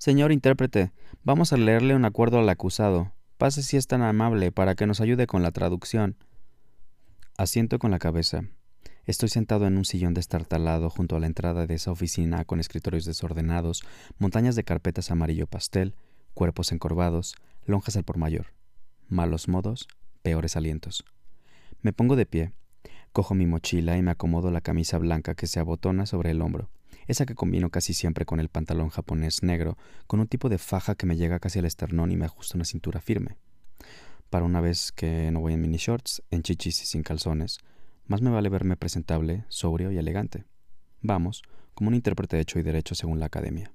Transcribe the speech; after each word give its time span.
Señor 0.00 0.32
intérprete, 0.32 0.92
vamos 1.24 1.52
a 1.52 1.58
leerle 1.58 1.94
un 1.94 2.06
acuerdo 2.06 2.38
al 2.38 2.48
acusado. 2.48 3.12
Pase 3.36 3.62
si 3.62 3.76
es 3.76 3.86
tan 3.86 4.00
amable 4.00 4.50
para 4.50 4.74
que 4.74 4.86
nos 4.86 5.02
ayude 5.02 5.26
con 5.26 5.42
la 5.42 5.50
traducción. 5.50 6.16
Asiento 7.36 7.78
con 7.78 7.90
la 7.90 7.98
cabeza. 7.98 8.44
Estoy 9.04 9.28
sentado 9.28 9.66
en 9.66 9.76
un 9.76 9.84
sillón 9.84 10.14
destartalado 10.14 10.88
junto 10.88 11.16
a 11.16 11.20
la 11.20 11.26
entrada 11.26 11.66
de 11.66 11.74
esa 11.74 11.92
oficina 11.92 12.46
con 12.46 12.60
escritorios 12.60 13.04
desordenados, 13.04 13.82
montañas 14.18 14.56
de 14.56 14.64
carpetas 14.64 15.10
amarillo 15.10 15.46
pastel, 15.46 15.94
cuerpos 16.32 16.72
encorvados, 16.72 17.34
lonjas 17.66 17.94
al 17.96 18.04
por 18.04 18.16
mayor. 18.16 18.54
Malos 19.10 19.48
modos, 19.48 19.86
peores 20.22 20.56
alientos. 20.56 21.04
Me 21.82 21.92
pongo 21.92 22.16
de 22.16 22.24
pie, 22.24 22.52
cojo 23.12 23.34
mi 23.34 23.44
mochila 23.44 23.98
y 23.98 24.02
me 24.02 24.12
acomodo 24.12 24.50
la 24.50 24.62
camisa 24.62 24.96
blanca 24.96 25.34
que 25.34 25.46
se 25.46 25.60
abotona 25.60 26.06
sobre 26.06 26.30
el 26.30 26.40
hombro 26.40 26.70
esa 27.10 27.26
que 27.26 27.34
combino 27.34 27.70
casi 27.70 27.92
siempre 27.92 28.24
con 28.24 28.38
el 28.38 28.48
pantalón 28.48 28.88
japonés 28.88 29.42
negro, 29.42 29.76
con 30.06 30.20
un 30.20 30.28
tipo 30.28 30.48
de 30.48 30.58
faja 30.58 30.94
que 30.94 31.06
me 31.06 31.16
llega 31.16 31.40
casi 31.40 31.58
al 31.58 31.64
esternón 31.64 32.12
y 32.12 32.16
me 32.16 32.24
ajusta 32.24 32.56
una 32.56 32.64
cintura 32.64 33.00
firme. 33.00 33.36
Para 34.30 34.44
una 34.44 34.60
vez 34.60 34.92
que 34.92 35.32
no 35.32 35.40
voy 35.40 35.54
en 35.54 35.60
mini 35.60 35.76
shorts, 35.76 36.22
en 36.30 36.44
chichis 36.44 36.82
y 36.82 36.86
sin 36.86 37.02
calzones, 37.02 37.58
más 38.06 38.22
me 38.22 38.30
vale 38.30 38.48
verme 38.48 38.76
presentable, 38.76 39.44
sobrio 39.48 39.90
y 39.90 39.98
elegante. 39.98 40.44
Vamos, 41.00 41.42
como 41.74 41.88
un 41.88 41.96
intérprete 41.96 42.38
hecho 42.38 42.60
y 42.60 42.62
derecho 42.62 42.94
según 42.94 43.18
la 43.18 43.26
academia. 43.26 43.72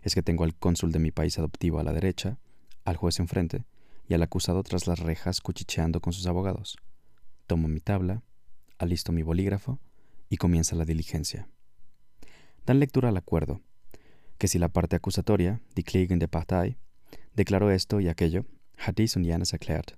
Es 0.00 0.14
que 0.14 0.22
tengo 0.22 0.44
al 0.44 0.54
cónsul 0.54 0.90
de 0.90 1.00
mi 1.00 1.10
país 1.10 1.38
adoptivo 1.38 1.80
a 1.80 1.84
la 1.84 1.92
derecha, 1.92 2.38
al 2.86 2.96
juez 2.96 3.18
enfrente 3.18 3.66
y 4.08 4.14
al 4.14 4.22
acusado 4.22 4.62
tras 4.62 4.86
las 4.86 5.00
rejas 5.00 5.42
cuchicheando 5.42 6.00
con 6.00 6.14
sus 6.14 6.26
abogados. 6.26 6.78
Tomo 7.46 7.68
mi 7.68 7.80
tabla, 7.80 8.22
alisto 8.78 9.12
mi 9.12 9.22
bolígrafo 9.22 9.78
y 10.30 10.38
comienza 10.38 10.76
la 10.76 10.86
diligencia 10.86 11.46
dan 12.68 12.80
lectura 12.80 13.08
al 13.08 13.16
acuerdo, 13.16 13.62
que 14.36 14.46
si 14.46 14.58
la 14.58 14.68
parte 14.68 14.94
acusatoria, 14.94 15.62
die 15.74 15.84
Klägen 15.84 16.18
de 16.18 16.28
Partei, 16.28 16.76
declaró 17.34 17.70
esto 17.70 17.98
y 17.98 18.08
aquello, 18.08 18.44
hat 18.76 18.96
dies 18.96 19.16
und 19.16 19.24
jenes 19.24 19.54
erklärt, 19.54 19.96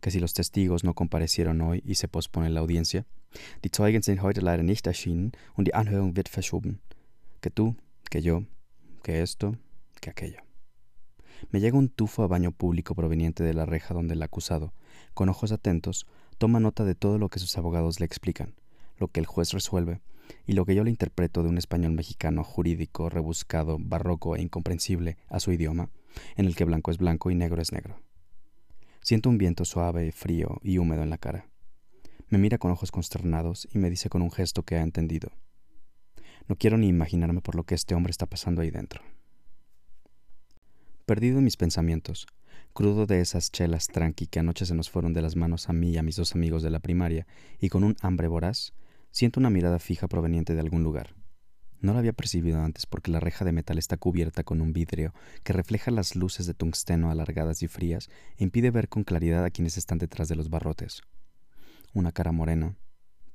que 0.00 0.10
si 0.10 0.18
los 0.18 0.34
testigos 0.34 0.82
no 0.82 0.94
comparecieron 0.94 1.60
hoy 1.60 1.80
y 1.86 1.94
se 1.94 2.08
pospone 2.08 2.50
la 2.50 2.58
audiencia, 2.58 3.06
die 3.62 3.70
Zeugen 3.70 4.02
sind 4.02 4.20
heute 4.20 4.40
leider 4.40 4.64
nicht 4.64 4.88
erschienen 4.88 5.30
und 5.54 5.68
die 5.68 5.74
Anhörung 5.74 6.16
wird 6.16 6.28
verschoben, 6.28 6.80
que 7.40 7.50
tú, 7.50 7.76
que 8.10 8.20
yo, 8.20 8.46
que 9.04 9.22
esto, 9.22 9.56
que 10.00 10.10
aquello. 10.10 10.40
Me 11.52 11.60
llega 11.60 11.78
un 11.78 11.88
tufo 11.88 12.24
a 12.24 12.26
baño 12.26 12.50
público 12.50 12.96
proveniente 12.96 13.44
de 13.44 13.54
la 13.54 13.64
reja 13.64 13.94
donde 13.94 14.14
el 14.14 14.22
acusado, 14.24 14.72
con 15.14 15.28
ojos 15.28 15.52
atentos, 15.52 16.08
toma 16.38 16.58
nota 16.58 16.84
de 16.84 16.96
todo 16.96 17.18
lo 17.18 17.28
que 17.28 17.38
sus 17.38 17.56
abogados 17.58 18.00
le 18.00 18.06
explican, 18.06 18.56
lo 18.98 19.06
que 19.06 19.20
el 19.20 19.26
juez 19.26 19.52
resuelve 19.52 20.00
y 20.46 20.52
lo 20.52 20.64
que 20.64 20.74
yo 20.74 20.84
le 20.84 20.90
interpreto 20.90 21.42
de 21.42 21.48
un 21.48 21.58
español 21.58 21.92
mexicano 21.92 22.44
jurídico, 22.44 23.08
rebuscado, 23.08 23.78
barroco 23.80 24.36
e 24.36 24.42
incomprensible 24.42 25.16
a 25.28 25.40
su 25.40 25.52
idioma, 25.52 25.90
en 26.36 26.46
el 26.46 26.56
que 26.56 26.64
blanco 26.64 26.90
es 26.90 26.98
blanco 26.98 27.30
y 27.30 27.34
negro 27.34 27.62
es 27.62 27.72
negro. 27.72 28.00
Siento 29.00 29.28
un 29.30 29.38
viento 29.38 29.64
suave, 29.64 30.12
frío 30.12 30.60
y 30.62 30.78
húmedo 30.78 31.02
en 31.02 31.10
la 31.10 31.18
cara. 31.18 31.46
Me 32.28 32.38
mira 32.38 32.58
con 32.58 32.70
ojos 32.70 32.90
consternados 32.90 33.68
y 33.72 33.78
me 33.78 33.90
dice 33.90 34.08
con 34.08 34.22
un 34.22 34.30
gesto 34.30 34.62
que 34.62 34.76
ha 34.76 34.82
entendido. 34.82 35.32
No 36.48 36.56
quiero 36.56 36.78
ni 36.78 36.88
imaginarme 36.88 37.40
por 37.40 37.54
lo 37.54 37.64
que 37.64 37.74
este 37.74 37.94
hombre 37.94 38.10
está 38.10 38.26
pasando 38.26 38.62
ahí 38.62 38.70
dentro. 38.70 39.02
Perdido 41.04 41.38
en 41.38 41.44
mis 41.44 41.56
pensamientos, 41.56 42.26
crudo 42.72 43.06
de 43.06 43.20
esas 43.20 43.50
chelas 43.50 43.88
tranqui 43.88 44.26
que 44.26 44.38
anoche 44.38 44.66
se 44.66 44.74
nos 44.74 44.88
fueron 44.88 45.12
de 45.12 45.22
las 45.22 45.36
manos 45.36 45.68
a 45.68 45.72
mí 45.72 45.90
y 45.90 45.98
a 45.98 46.02
mis 46.02 46.16
dos 46.16 46.34
amigos 46.34 46.62
de 46.62 46.70
la 46.70 46.78
primaria, 46.78 47.26
y 47.60 47.68
con 47.68 47.84
un 47.84 47.96
hambre 48.00 48.28
voraz, 48.28 48.72
Siento 49.12 49.40
una 49.40 49.50
mirada 49.50 49.78
fija 49.78 50.08
proveniente 50.08 50.54
de 50.54 50.60
algún 50.60 50.82
lugar. 50.82 51.14
No 51.80 51.92
la 51.92 51.98
había 51.98 52.14
percibido 52.14 52.62
antes 52.62 52.86
porque 52.86 53.10
la 53.10 53.20
reja 53.20 53.44
de 53.44 53.52
metal 53.52 53.76
está 53.76 53.98
cubierta 53.98 54.42
con 54.42 54.62
un 54.62 54.72
vidrio 54.72 55.12
que 55.42 55.52
refleja 55.52 55.90
las 55.90 56.16
luces 56.16 56.46
de 56.46 56.54
tungsteno 56.54 57.10
alargadas 57.10 57.62
y 57.62 57.68
frías 57.68 58.08
e 58.38 58.44
impide 58.44 58.70
ver 58.70 58.88
con 58.88 59.04
claridad 59.04 59.44
a 59.44 59.50
quienes 59.50 59.76
están 59.76 59.98
detrás 59.98 60.28
de 60.28 60.36
los 60.36 60.48
barrotes. 60.48 61.02
Una 61.92 62.10
cara 62.12 62.32
morena, 62.32 62.78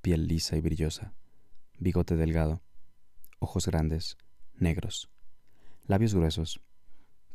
piel 0.01 0.27
lisa 0.27 0.57
y 0.57 0.61
brillosa, 0.61 1.13
bigote 1.77 2.15
delgado, 2.15 2.63
ojos 3.37 3.67
grandes, 3.67 4.17
negros, 4.55 5.11
labios 5.85 6.15
gruesos, 6.15 6.59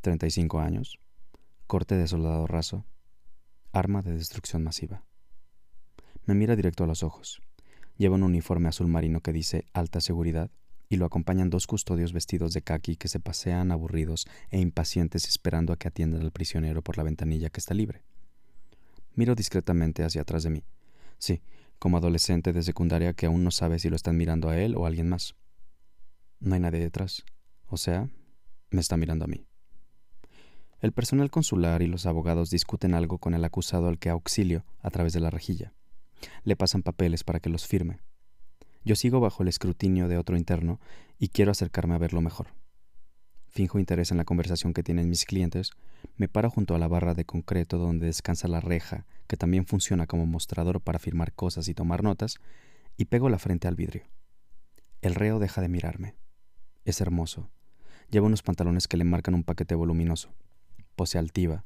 35 0.01 0.59
años, 0.59 0.99
corte 1.69 1.95
de 1.95 2.09
soldado 2.09 2.49
raso, 2.49 2.85
arma 3.71 4.03
de 4.03 4.15
destrucción 4.15 4.65
masiva. 4.65 5.05
Me 6.27 6.35
mira 6.35 6.57
directo 6.57 6.83
a 6.83 6.89
los 6.89 7.05
ojos. 7.05 7.41
Lleva 8.03 8.17
un 8.17 8.25
uniforme 8.25 8.69
azul 8.69 8.89
marino 8.89 9.21
que 9.21 9.33
dice 9.33 9.65
alta 9.73 10.01
seguridad 10.01 10.51
y 10.89 10.97
lo 10.97 11.07
acompañan 11.07 11.51
dos 11.51 11.69
custodios 11.69 12.13
vestidos 12.13 12.53
de 12.53 12.61
khaki 12.61 12.97
que 12.97 13.07
se 13.07 13.21
pasean 13.21 13.71
aburridos 13.71 14.27
e 14.51 14.59
impacientes 14.59 15.29
esperando 15.29 15.73
a 15.73 15.77
que 15.77 15.87
atiendan 15.87 16.23
al 16.23 16.33
prisionero 16.33 16.83
por 16.83 16.97
la 16.97 17.05
ventanilla 17.05 17.49
que 17.49 17.61
está 17.61 17.75
libre. 17.75 18.03
Miro 19.15 19.37
discretamente 19.37 20.03
hacia 20.03 20.23
atrás 20.23 20.43
de 20.43 20.51
mí. 20.51 20.65
Sí, 21.19 21.43
como 21.79 21.97
adolescente 21.97 22.53
de 22.53 22.65
secundaria 22.65 23.13
que 23.13 23.27
aún 23.27 23.45
no 23.45 23.53
sabe 23.53 23.79
si 23.79 23.89
lo 23.89 23.95
están 23.95 24.17
mirando 24.17 24.49
a 24.49 24.59
él 24.59 24.75
o 24.75 24.85
a 24.85 24.89
alguien 24.89 25.09
más. 25.09 25.37
No 26.41 26.55
hay 26.57 26.61
nadie 26.61 26.81
detrás. 26.81 27.23
O 27.69 27.77
sea, 27.77 28.09
me 28.73 28.81
está 28.81 28.97
mirando 28.97 29.27
a 29.27 29.29
mí. 29.29 29.47
El 30.81 30.91
personal 30.91 31.31
consular 31.31 31.83
y 31.83 31.87
los 31.87 32.07
abogados 32.07 32.51
discuten 32.51 32.95
algo 32.95 33.19
con 33.19 33.35
el 33.35 33.45
acusado 33.45 33.87
al 33.87 34.01
que 34.01 34.11
auxilio 34.11 34.65
a 34.81 34.91
través 34.91 35.13
de 35.13 35.21
la 35.21 35.31
rejilla. 35.31 35.73
Le 36.45 36.57
pasan 36.57 36.83
papeles 36.83 37.25
para 37.25 37.41
que 37.41 37.51
los 37.51 37.67
firme. 37.67 38.01
Yo 38.85 38.97
sigo 38.97 39.21
bajo 39.21 39.43
el 39.43 39.49
escrutinio 39.49 40.09
de 40.09 40.19
otro 40.19 40.37
interno 40.37 40.81
y 41.19 41.29
quiero 41.29 41.53
acercarme 41.53 41.95
a 41.95 41.99
verlo 41.99 42.21
mejor. 42.21 42.49
Finjo 43.49 43.79
interés 43.79 44.11
en 44.11 44.17
la 44.17 44.25
conversación 44.25 44.73
que 44.73 44.83
tienen 44.83 45.11
mis 45.11 45.27
clientes, 45.27 45.73
me 46.17 46.27
paro 46.27 46.49
junto 46.49 46.75
a 46.75 46.79
la 46.79 46.89
barra 46.89 47.13
de 47.13 47.27
concreto 47.27 47.77
donde 47.77 48.07
descansa 48.07 48.49
la 48.49 48.61
reja, 48.61 49.05
que 49.27 49.37
también 49.37 49.67
funciona 49.67 50.07
como 50.07 50.25
mostrador 50.25 50.81
para 50.81 50.99
firmar 50.99 51.35
cosas 51.35 51.69
y 51.69 51.75
tomar 51.75 52.03
notas, 52.03 52.39
y 52.97 53.05
pego 53.05 53.29
la 53.29 53.39
frente 53.39 53.69
al 53.69 53.77
vidrio. 53.77 54.05
El 55.03 55.15
reo 55.15 55.39
deja 55.39 55.61
de 55.61 55.69
mirarme. 55.69 56.17
Es 56.87 57.01
hermoso. 57.03 57.51
Lleva 58.11 58.27
unos 58.27 58.43
pantalones 58.43 58.89
que 58.89 58.97
le 58.97 59.05
marcan 59.05 59.35
un 59.35 59.45
paquete 59.45 59.75
voluminoso. 59.75 60.33
Pose 60.97 61.19
altiva. 61.19 61.65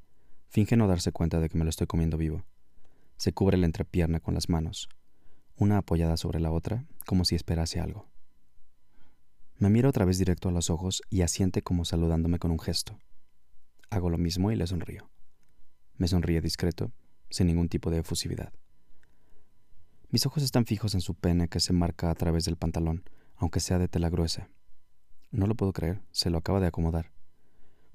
Finge 0.49 0.77
no 0.77 0.89
darse 0.89 1.13
cuenta 1.13 1.39
de 1.39 1.49
que 1.49 1.57
me 1.57 1.65
lo 1.65 1.71
estoy 1.71 1.87
comiendo 1.87 2.19
vivo. 2.19 2.45
Se 3.17 3.33
cubre 3.33 3.57
la 3.57 3.67
entrepierna 3.67 4.21
con 4.21 4.35
las 4.35 4.49
manos, 4.49 4.89
una 5.57 5.79
apoyada 5.79 6.17
sobre 6.17 6.41
la 6.41 6.51
otra, 6.51 6.85
como 7.07 7.25
si 7.25 7.35
esperase 7.35 7.81
algo. 7.81 8.09
Me 9.59 9.71
mira 9.71 9.89
otra 9.89 10.05
vez 10.05 10.19
directo 10.19 10.51
a 10.51 10.53
los 10.53 10.69
ojos 10.69 11.03
y 11.09 11.23
asiente 11.23 11.63
como 11.63 11.87
saludándome 11.87 12.39
con 12.39 12.51
un 12.51 12.59
gesto. 12.59 12.99
Hago 13.89 14.11
lo 14.11 14.19
mismo 14.19 14.53
y 14.53 14.57
le 14.57 14.67
sonrío. 14.67 15.09
Me 15.97 16.09
sonríe 16.09 16.43
discreto, 16.43 16.93
sin 17.31 17.47
ningún 17.47 17.69
tipo 17.71 17.91
de 17.91 17.99
efusividad. 17.99 18.53
Mis 20.11 20.27
ojos 20.27 20.43
están 20.43 20.67
fijos 20.67 20.95
en 20.95 21.01
su 21.01 21.15
pene 21.15 21.49
que 21.49 21.61
se 21.61 21.73
marca 21.73 22.11
a 22.11 22.15
través 22.15 22.45
del 22.45 22.57
pantalón, 22.57 23.05
aunque 23.37 23.61
sea 23.61 23.79
de 23.79 23.89
tela 23.89 24.11
gruesa. 24.11 24.51
No 25.31 25.47
lo 25.47 25.55
puedo 25.55 25.73
creer, 25.73 26.03
se 26.11 26.31
lo 26.31 26.39
acaba 26.39 26.61
de 26.61 26.67
acomodar. 26.67 27.13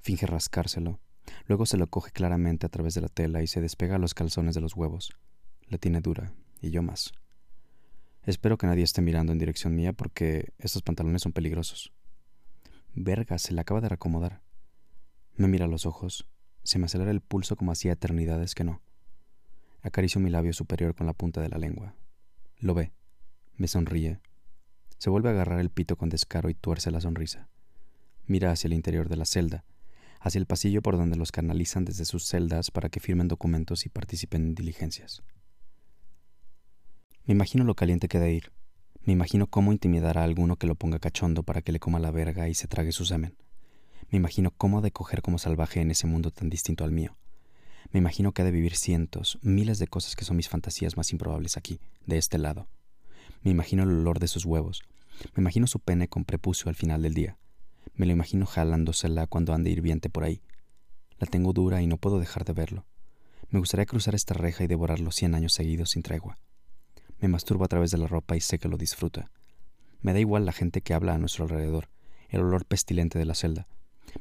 Finge 0.00 0.26
rascárselo, 0.26 1.00
Luego 1.46 1.66
se 1.66 1.76
lo 1.76 1.86
coge 1.86 2.10
claramente 2.10 2.66
a 2.66 2.68
través 2.68 2.94
de 2.94 3.00
la 3.00 3.08
tela 3.08 3.42
y 3.42 3.46
se 3.46 3.60
despega 3.60 3.98
los 3.98 4.14
calzones 4.14 4.54
de 4.54 4.60
los 4.60 4.74
huevos. 4.74 5.10
La 5.68 5.78
tiene 5.78 6.00
dura, 6.00 6.32
y 6.60 6.70
yo 6.70 6.82
más. 6.82 7.12
Espero 8.24 8.56
que 8.56 8.66
nadie 8.66 8.84
esté 8.84 9.02
mirando 9.02 9.32
en 9.32 9.38
dirección 9.38 9.74
mía 9.74 9.92
porque 9.92 10.52
estos 10.58 10.82
pantalones 10.82 11.22
son 11.22 11.32
peligrosos. 11.32 11.92
Verga, 12.94 13.38
se 13.38 13.52
le 13.52 13.60
acaba 13.60 13.80
de 13.80 13.88
reacomodar. 13.88 14.42
Me 15.36 15.48
mira 15.48 15.64
a 15.64 15.68
los 15.68 15.86
ojos. 15.86 16.28
Se 16.62 16.78
me 16.78 16.86
acelera 16.86 17.10
el 17.10 17.20
pulso 17.20 17.56
como 17.56 17.72
hacía 17.72 17.92
eternidades 17.92 18.54
que 18.54 18.64
no. 18.64 18.80
Acaricio 19.80 20.20
mi 20.20 20.30
labio 20.30 20.52
superior 20.52 20.94
con 20.94 21.06
la 21.06 21.14
punta 21.14 21.40
de 21.40 21.48
la 21.48 21.58
lengua. 21.58 21.96
Lo 22.58 22.74
ve. 22.74 22.92
Me 23.56 23.66
sonríe. 23.66 24.20
Se 24.98 25.10
vuelve 25.10 25.30
a 25.30 25.32
agarrar 25.32 25.58
el 25.58 25.70
pito 25.70 25.96
con 25.96 26.08
descaro 26.08 26.48
y 26.48 26.54
tuerce 26.54 26.92
la 26.92 27.00
sonrisa. 27.00 27.48
Mira 28.26 28.52
hacia 28.52 28.68
el 28.68 28.74
interior 28.74 29.08
de 29.08 29.16
la 29.16 29.24
celda, 29.24 29.64
hacia 30.22 30.38
el 30.38 30.46
pasillo 30.46 30.82
por 30.82 30.96
donde 30.96 31.16
los 31.16 31.32
canalizan 31.32 31.84
desde 31.84 32.04
sus 32.04 32.26
celdas 32.26 32.70
para 32.70 32.88
que 32.88 33.00
firmen 33.00 33.28
documentos 33.28 33.84
y 33.86 33.88
participen 33.88 34.46
en 34.46 34.54
diligencias. 34.54 35.22
Me 37.24 37.32
imagino 37.32 37.64
lo 37.64 37.74
caliente 37.74 38.08
que 38.08 38.20
de 38.20 38.32
ir. 38.32 38.52
Me 39.04 39.12
imagino 39.12 39.48
cómo 39.48 39.72
intimidar 39.72 40.16
a 40.16 40.24
alguno 40.24 40.56
que 40.56 40.68
lo 40.68 40.76
ponga 40.76 41.00
cachondo 41.00 41.42
para 41.42 41.60
que 41.60 41.72
le 41.72 41.80
coma 41.80 41.98
la 41.98 42.12
verga 42.12 42.48
y 42.48 42.54
se 42.54 42.68
trague 42.68 42.92
su 42.92 43.04
semen. 43.04 43.36
Me 44.10 44.18
imagino 44.18 44.52
cómo 44.52 44.80
de 44.80 44.92
coger 44.92 45.22
como 45.22 45.38
salvaje 45.38 45.80
en 45.80 45.90
ese 45.90 46.06
mundo 46.06 46.30
tan 46.30 46.50
distinto 46.50 46.84
al 46.84 46.92
mío. 46.92 47.16
Me 47.90 47.98
imagino 47.98 48.32
que 48.32 48.42
ha 48.42 48.44
de 48.44 48.52
vivir 48.52 48.76
cientos, 48.76 49.38
miles 49.42 49.78
de 49.78 49.88
cosas 49.88 50.14
que 50.14 50.24
son 50.24 50.36
mis 50.36 50.48
fantasías 50.48 50.96
más 50.96 51.12
improbables 51.12 51.56
aquí, 51.56 51.80
de 52.06 52.18
este 52.18 52.38
lado. 52.38 52.68
Me 53.42 53.50
imagino 53.50 53.82
el 53.82 53.90
olor 53.90 54.20
de 54.20 54.28
sus 54.28 54.44
huevos. 54.44 54.82
Me 55.34 55.40
imagino 55.40 55.66
su 55.66 55.80
pene 55.80 56.08
con 56.08 56.24
prepucio 56.24 56.68
al 56.68 56.76
final 56.76 57.02
del 57.02 57.14
día. 57.14 57.38
Me 57.94 58.06
lo 58.06 58.12
imagino 58.12 58.46
jalándosela 58.46 59.26
cuando 59.26 59.52
ande 59.52 59.70
hirviente 59.70 60.08
por 60.08 60.24
ahí. 60.24 60.42
La 61.18 61.26
tengo 61.26 61.52
dura 61.52 61.82
y 61.82 61.86
no 61.86 61.98
puedo 61.98 62.18
dejar 62.18 62.44
de 62.44 62.52
verlo. 62.52 62.86
Me 63.50 63.58
gustaría 63.58 63.86
cruzar 63.86 64.14
esta 64.14 64.34
reja 64.34 64.64
y 64.64 64.66
devorarlo 64.66 65.12
cien 65.12 65.34
años 65.34 65.52
seguidos 65.52 65.90
sin 65.90 66.02
tregua. 66.02 66.38
Me 67.20 67.28
masturbo 67.28 67.64
a 67.64 67.68
través 67.68 67.90
de 67.90 67.98
la 67.98 68.06
ropa 68.06 68.36
y 68.36 68.40
sé 68.40 68.58
que 68.58 68.68
lo 68.68 68.78
disfruta. 68.78 69.30
Me 70.00 70.12
da 70.12 70.20
igual 70.20 70.46
la 70.46 70.52
gente 70.52 70.80
que 70.80 70.94
habla 70.94 71.14
a 71.14 71.18
nuestro 71.18 71.44
alrededor, 71.44 71.88
el 72.30 72.40
olor 72.40 72.64
pestilente 72.64 73.18
de 73.18 73.26
la 73.26 73.34
celda. 73.34 73.68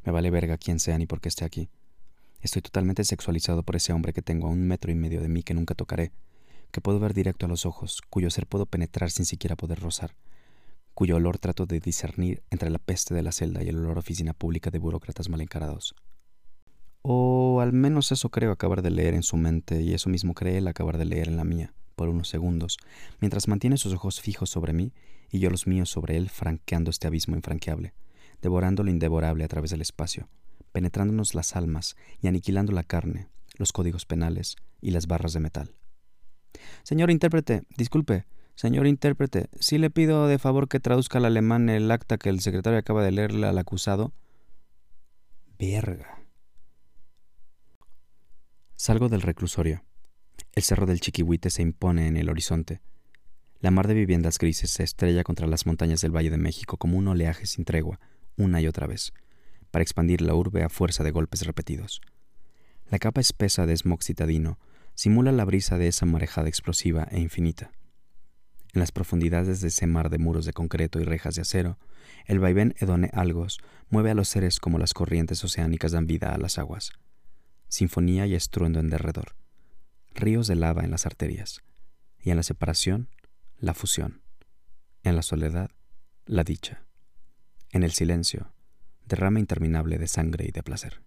Me 0.03 0.11
vale 0.11 0.29
verga 0.29 0.57
quién 0.57 0.79
sea 0.79 0.97
ni 0.97 1.07
por 1.07 1.21
qué 1.21 1.29
esté 1.29 1.45
aquí. 1.45 1.69
Estoy 2.41 2.61
totalmente 2.61 3.03
sexualizado 3.03 3.63
por 3.63 3.75
ese 3.75 3.93
hombre 3.93 4.13
que 4.13 4.21
tengo 4.21 4.47
a 4.47 4.51
un 4.51 4.67
metro 4.67 4.91
y 4.91 4.95
medio 4.95 5.21
de 5.21 5.29
mí 5.29 5.43
que 5.43 5.53
nunca 5.53 5.75
tocaré, 5.75 6.11
que 6.71 6.81
puedo 6.81 6.99
ver 6.99 7.13
directo 7.13 7.45
a 7.45 7.49
los 7.49 7.65
ojos, 7.65 8.01
cuyo 8.09 8.29
ser 8.29 8.47
puedo 8.47 8.65
penetrar 8.65 9.11
sin 9.11 9.25
siquiera 9.25 9.55
poder 9.55 9.79
rozar, 9.79 10.13
cuyo 10.93 11.15
olor 11.15 11.37
trato 11.37 11.65
de 11.65 11.79
discernir 11.79 12.43
entre 12.49 12.69
la 12.69 12.79
peste 12.79 13.13
de 13.13 13.23
la 13.23 13.31
celda 13.31 13.63
y 13.63 13.69
el 13.69 13.77
olor 13.77 13.97
oficina 13.97 14.33
pública 14.33 14.69
de 14.69 14.79
burócratas 14.79 15.29
mal 15.29 15.41
encarados. 15.41 15.95
O 17.01 17.61
al 17.61 17.73
menos 17.73 18.11
eso 18.11 18.29
creo 18.29 18.51
acabar 18.51 18.81
de 18.81 18.91
leer 18.91 19.15
en 19.15 19.23
su 19.23 19.37
mente, 19.37 19.81
y 19.81 19.93
eso 19.93 20.09
mismo 20.09 20.33
cree 20.33 20.57
él 20.57 20.67
acabar 20.67 20.97
de 20.97 21.05
leer 21.05 21.27
en 21.27 21.37
la 21.37 21.43
mía, 21.43 21.73
por 21.95 22.09
unos 22.09 22.27
segundos, 22.29 22.77
mientras 23.19 23.47
mantiene 23.47 23.77
sus 23.77 23.93
ojos 23.93 24.21
fijos 24.21 24.49
sobre 24.49 24.73
mí 24.73 24.93
y 25.31 25.39
yo 25.39 25.49
los 25.49 25.65
míos 25.65 25.89
sobre 25.89 26.17
él, 26.17 26.29
franqueando 26.29 26.91
este 26.91 27.07
abismo 27.07 27.35
infranqueable, 27.35 27.93
devorando 28.41 28.83
lo 28.83 28.91
indevorable 28.91 29.43
a 29.43 29.47
través 29.47 29.71
del 29.71 29.81
espacio, 29.81 30.27
penetrándonos 30.71 31.33
las 31.33 31.55
almas 31.55 31.95
y 32.21 32.27
aniquilando 32.27 32.71
la 32.71 32.83
carne, 32.83 33.27
los 33.57 33.71
códigos 33.71 34.05
penales 34.05 34.55
y 34.81 34.91
las 34.91 35.07
barras 35.07 35.33
de 35.33 35.39
metal. 35.39 35.75
Señor 36.83 37.11
intérprete, 37.11 37.63
disculpe, 37.77 38.25
señor 38.61 38.85
intérprete, 38.85 39.49
sí 39.59 39.79
le 39.79 39.89
pido 39.89 40.27
de 40.27 40.37
favor 40.37 40.69
que 40.69 40.79
traduzca 40.79 41.17
al 41.17 41.25
alemán 41.25 41.67
el 41.67 41.89
acta 41.89 42.19
que 42.19 42.29
el 42.29 42.41
secretario 42.41 42.77
acaba 42.77 43.03
de 43.03 43.09
leerle 43.09 43.47
al 43.47 43.57
acusado. 43.57 44.13
Verga. 45.57 46.21
Salgo 48.75 49.09
del 49.09 49.23
reclusorio. 49.23 49.83
El 50.53 50.61
cerro 50.61 50.85
del 50.85 50.99
Chiquihuite 50.99 51.49
se 51.49 51.63
impone 51.63 52.05
en 52.05 52.17
el 52.17 52.29
horizonte. 52.29 52.81
La 53.61 53.71
mar 53.71 53.87
de 53.87 53.95
viviendas 53.95 54.37
grises 54.37 54.69
se 54.69 54.83
estrella 54.83 55.23
contra 55.23 55.47
las 55.47 55.65
montañas 55.65 56.01
del 56.01 56.15
Valle 56.15 56.29
de 56.29 56.37
México 56.37 56.77
como 56.77 56.99
un 56.99 57.07
oleaje 57.07 57.47
sin 57.47 57.65
tregua, 57.65 57.99
una 58.37 58.61
y 58.61 58.67
otra 58.67 58.85
vez, 58.85 59.11
para 59.71 59.81
expandir 59.81 60.21
la 60.21 60.35
urbe 60.35 60.61
a 60.61 60.69
fuerza 60.69 61.03
de 61.03 61.09
golpes 61.09 61.47
repetidos. 61.47 61.99
La 62.91 62.99
capa 62.99 63.21
espesa 63.21 63.65
de 63.65 63.75
smog 63.75 64.03
citadino 64.03 64.59
simula 64.93 65.31
la 65.31 65.45
brisa 65.45 65.79
de 65.79 65.87
esa 65.87 66.05
marejada 66.05 66.47
explosiva 66.47 67.07
e 67.09 67.19
infinita. 67.19 67.71
En 68.73 68.79
las 68.79 68.91
profundidades 68.91 69.61
de 69.61 69.67
ese 69.67 69.87
mar 69.87 70.09
de 70.09 70.17
muros 70.17 70.45
de 70.45 70.53
concreto 70.53 70.99
y 70.99 71.03
rejas 71.03 71.35
de 71.35 71.41
acero, 71.41 71.77
el 72.25 72.39
vaivén 72.39 72.73
hedone 72.79 73.09
algos 73.13 73.59
mueve 73.89 74.11
a 74.11 74.13
los 74.15 74.29
seres 74.29 74.59
como 74.59 74.77
las 74.77 74.93
corrientes 74.93 75.43
oceánicas 75.43 75.91
dan 75.91 76.07
vida 76.07 76.33
a 76.33 76.37
las 76.37 76.57
aguas. 76.57 76.93
Sinfonía 77.67 78.25
y 78.27 78.35
estruendo 78.35 78.79
en 78.79 78.89
derredor, 78.89 79.35
ríos 80.13 80.47
de 80.47 80.55
lava 80.55 80.83
en 80.83 80.91
las 80.91 81.05
arterias, 81.05 81.61
y 82.19 82.31
en 82.31 82.37
la 82.37 82.43
separación, 82.43 83.09
la 83.57 83.73
fusión, 83.73 84.21
en 85.03 85.15
la 85.15 85.21
soledad, 85.21 85.71
la 86.25 86.43
dicha, 86.43 86.85
en 87.71 87.83
el 87.83 87.91
silencio, 87.91 88.53
derrama 89.05 89.39
interminable 89.39 89.97
de 89.97 90.07
sangre 90.07 90.45
y 90.47 90.51
de 90.51 90.63
placer. 90.63 91.01